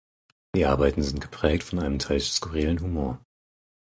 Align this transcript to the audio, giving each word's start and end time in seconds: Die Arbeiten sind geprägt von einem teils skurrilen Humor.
Die 0.55 0.65
Arbeiten 0.65 1.03
sind 1.03 1.21
geprägt 1.21 1.61
von 1.61 1.77
einem 1.77 1.99
teils 1.99 2.35
skurrilen 2.37 2.79
Humor. 2.81 3.21